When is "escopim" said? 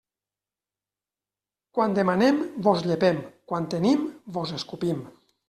4.59-5.07